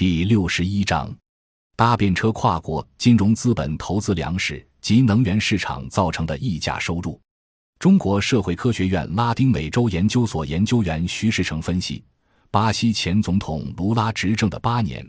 [0.00, 1.14] 第六十一章，
[1.76, 7.20] 搭便车跨国金融资本投资粮食及能源市场造成的溢价收入。
[7.78, 12.02] 中国社会科学院拉丁美洲研究所研究员徐世成分析，
[12.50, 15.06] 巴西前总统卢拉执政的八年，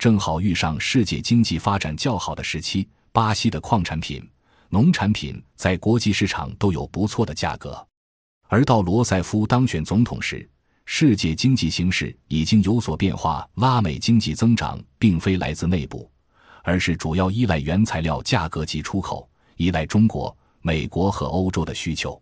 [0.00, 4.20] 正好遇上世界经济发展较好的时期，巴西的矿产品、
[4.68, 7.86] 农产品在国际市场都有不错的价格。
[8.48, 10.50] 而到罗塞夫当选总统时，
[10.86, 16.10] 世界经济形势已经有所变化，拉美经济增长并非来自内部，
[16.62, 22.20] 而是主要依赖原材料价格及出口，依赖中国、美国和欧洲的需求。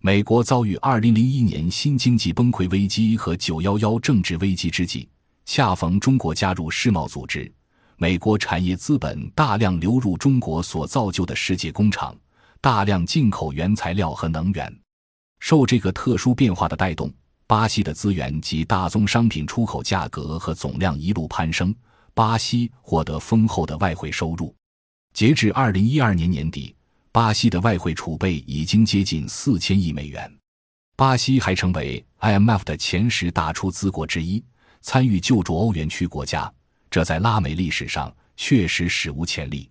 [0.00, 5.08] 美国遭遇2001年新经济崩溃危机和911政治危机之际，
[5.44, 7.52] 恰逢中国加入世贸组织，
[7.96, 12.16] 美国产业资本大量流入中国所造就的世界工厂，
[12.60, 14.72] 大量进口原材料和能源。
[15.40, 17.12] 受这个特殊变化的带动。
[17.48, 21.72] 巴西的资源及大宗商品出口价格和总量一路攀升，
[22.12, 24.52] 巴西获得丰厚的外汇收入。
[25.14, 26.74] 截至二零一二年年底，
[27.12, 30.28] 巴西的外汇储备已经接近四千亿美元。
[30.96, 34.42] 巴西还成为 IMF 的前十大出资国之一，
[34.80, 36.52] 参与救助欧元区国家，
[36.90, 39.70] 这在拉美历史上确实史无前例。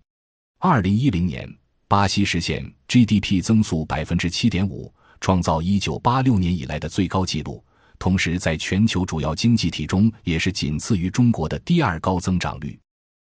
[0.60, 1.46] 二零一零年，
[1.88, 4.90] 巴西实现 GDP 增速百分之七点五。
[5.20, 7.64] 创造一九八六年以来的最高纪录，
[7.98, 12.78] 同时在全球主要经济体中也是仅次于中国的第二高增长率。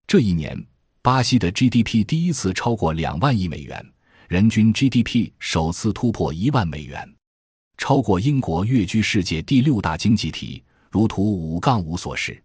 [0.06, 0.58] 这一年，
[1.02, 3.84] 巴西的 GDP 第一次超过两万亿美元，
[4.28, 7.08] 人均 GDP 首次突破一万美元，
[7.78, 10.62] 超过英国，跃居世界第六大经济体。
[10.90, 12.40] 如图五杠五所示。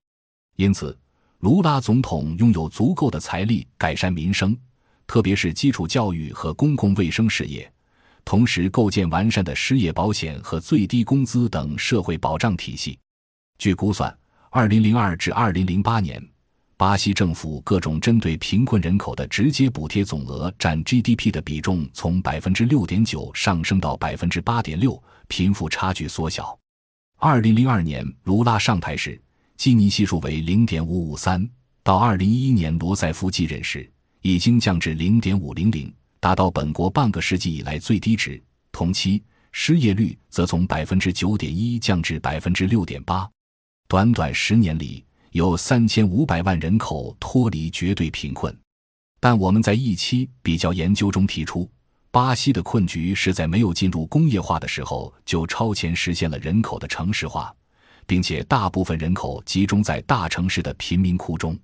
[0.55, 0.97] 因此，
[1.39, 4.57] 卢拉总统拥有足够的财力改善民生，
[5.05, 7.71] 特别是基础教育和公共卫生事业。
[8.30, 12.95] 同时，构建完善的失业保险和最低工资等社会保障体系。
[13.58, 14.16] 据估算
[14.52, 16.30] ，2002至2008年，
[16.77, 26.55] 巴西政府各种针对贫困人口的直接补贴总额占 GDP 的比重从6.9%上升到8.6%，贫富差距缩小。
[27.21, 29.20] 2002年卢拉上台时，
[29.58, 31.49] 基尼系数为0.553，
[31.82, 35.93] 到2011年罗塞夫继任时，已经降至0.500。
[36.19, 38.41] 达到本国半个世纪以来最低值。
[38.71, 43.30] 同期失业率则从百分之九点一降至百分之六点八。
[43.87, 48.55] 短短十年里，有三千五百万人口脱离绝对贫困。
[49.19, 51.69] 但我们在一期比较研究中提出，
[52.11, 57.53] 巴西的困局是在没有进入工业化的时候就超前实现了人口的城市化，
[58.05, 61.58] 并且大部分人口集中在大城市的贫民窟中。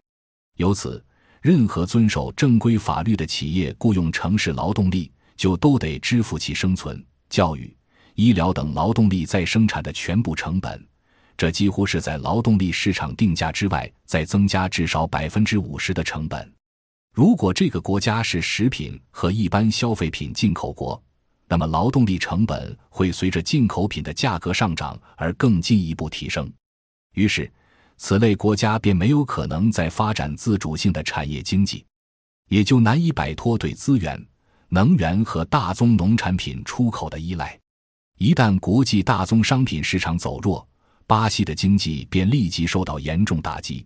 [0.58, 1.04] 由此。
[1.46, 7.72] 任何遵守正规法律的企业雇佣城市劳动力，就都得支付其生存、教育、
[8.16, 10.84] 医疗等劳动力再生产的全部成本。
[11.38, 16.52] 这几乎是在劳动力市场定价之外再增加至少百分之五十的成本。
[17.14, 21.00] 如果这个国家是食品和一般消费品进口国，
[21.48, 26.52] 那么劳动力成本会随着进口品的价格上涨而更进一步提升。
[27.14, 27.48] 于是。
[27.98, 31.86] 此类国家便没有可能再发展自主性的产业经济，
[32.50, 34.22] 也就难以摆脱对资源、
[34.70, 37.58] 能源和大宗农产品出口的依赖。
[38.18, 40.68] 一旦国际大宗商品市场走弱，
[41.08, 43.86] 巴西的经济便立即受到严重打击。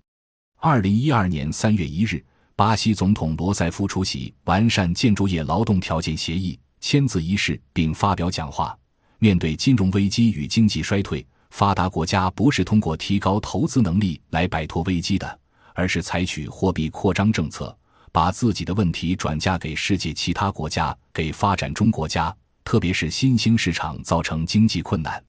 [0.59, 2.24] 二零一二年三月一日，
[2.56, 8.78] 巴西总统罗塞夫出席完善建筑业劳动条件协议签字仪式，并发表讲话。
[9.20, 11.26] 面对金融危机与经济衰退。
[11.50, 15.40] 发达国家不是通过提高投资能力来摆脱危机的，
[15.74, 17.76] 而是采取货币扩张政策，
[18.12, 22.34] 把自己的问题转嫁给世界其他国家，给发展中国家，
[22.64, 25.22] 特别是新兴市场造成经济困难。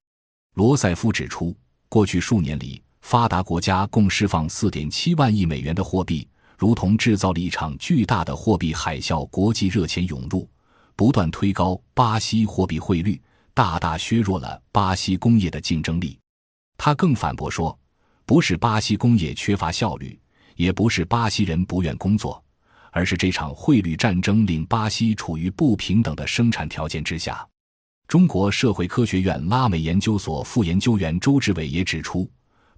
[0.55, 1.57] 罗塞夫指出，
[1.89, 6.29] 过去数年里，发达国家共释放4.7万亿美元的货币，
[6.59, 10.49] 如同制造了一场巨大的货币海啸，国际热钱涌入，
[10.95, 13.21] 不断推高巴西货币汇率。
[13.61, 16.19] 大大削弱了巴西工业的竞争力。
[16.79, 17.79] 他更反驳说，
[18.25, 20.19] 不是巴西工业缺乏效率，
[20.57, 22.43] 也不是巴西人不愿工作，
[22.91, 27.47] 而是这场汇率战争令巴西处于不平等的生产条件之下。
[28.09, 32.27] 中国社会科学院拉美研究所副研究员周志伟也指出，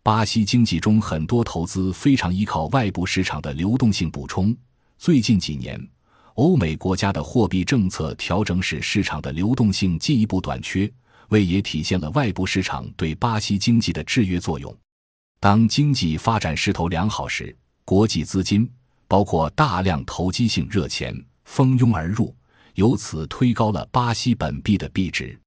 [0.02, 4.52] 巴西经济中很多投资非常依靠外部市场的流动性补充。
[4.98, 5.80] 最近几年。
[6.34, 10.90] 欧美国家的货币政策调整使市场的流动性进一步短缺，
[11.28, 14.74] 为也体现了外部市场对巴西经济的制约作用。
[15.38, 18.70] 当经济发展势头良好时，国际资金
[19.06, 21.14] 包括大量投机性热钱
[21.44, 22.34] 蜂拥而入，
[22.74, 25.38] 由此推高了巴西本币的币值。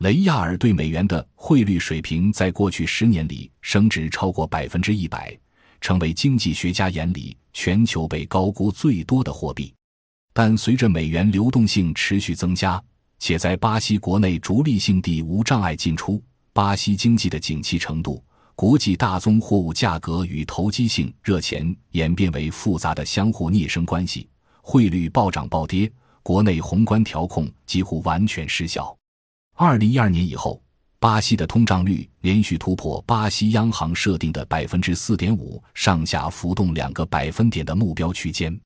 [0.00, 5.36] 雷亚尔对美元的汇率水平在过去十年里升值超过百分之一百，
[5.80, 9.72] 成为经济学家眼里全球被高估最多的货币。
[10.40, 12.80] 但随着美元流动性持续增加，
[13.18, 18.22] 且在巴西国内逐利性地无障碍进出，巴西经济的景气程度、
[18.54, 24.28] 国际大宗货物价格与投机性热钱演变为复杂的相互逆生关系，
[24.62, 25.90] 汇率暴涨暴跌，
[26.22, 28.96] 国内宏观调控几乎完全失效。
[29.56, 30.62] 二零一二年以后，
[31.00, 38.56] 巴西的通胀率连续突破巴西央行设定的百分之四点五，上下浮动两个百分点的目标区间。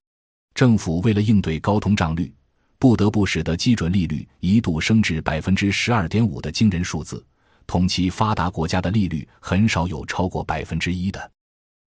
[0.55, 2.33] 政府为了应对高通胀率，
[2.79, 7.25] 不得不使得基准利率一度升至百分之十二点五的惊人数字。
[7.67, 11.31] 同期发达国家的利率很少有超过百分之一的，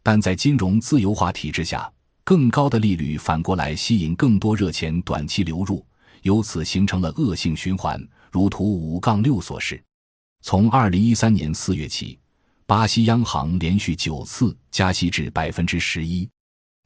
[0.02, 1.92] 但在金融自由化体制下，
[2.24, 5.86] 更高的利率反过来吸引更多热钱短期流入，
[6.24, 8.02] 由此形成了恶性循环。
[8.32, 9.82] 如图五杠六所示，
[10.42, 12.18] 从二零一三年四月起，
[12.66, 16.28] 巴西央行连续九次加息至百分之十一。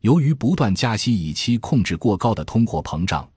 [0.02, 3.30] 由于不断加息以期控制过高的通货膨胀，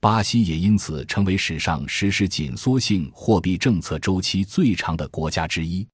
[0.00, 5.86] 巴西也因此成为史上实施紧缩性货币政策周期最长的国家之一。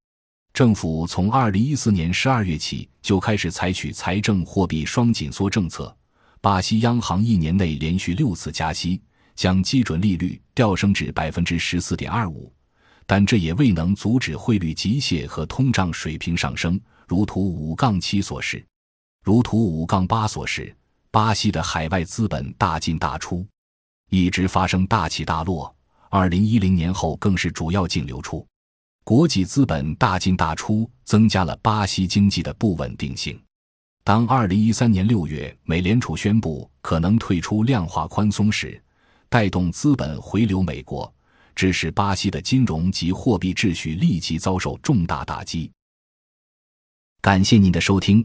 [0.55, 5.95] 政府从二零一四年十二月起就开始采取财政货币双紧缩政策，
[6.41, 9.01] 巴西央行一年内连续六次加息。
[9.35, 12.51] 将基准利率调升至百分之十四点二五，
[13.07, 16.81] 但这也未能阻止汇率急泻和通胀水平上升。
[17.07, 18.65] 如图五杠七所示，
[19.27, 20.73] 如图五杠八所示，
[21.11, 23.45] 巴西的海外资本大进大出，
[24.09, 25.75] 一直发生大起大落。
[26.11, 28.47] 二零一零年后更是主要净流出，
[29.03, 33.37] 国际资本大进大出，增加了巴西经济的不稳定性。
[34.05, 38.81] 当二零一三年六月美联储宣布可能退出量化宽松时，
[39.29, 41.13] 带动资本回流美国，
[41.57, 45.69] 致使巴西的金融及货币秩序立即遭受重大打击。
[47.21, 48.25] 感谢您的收听，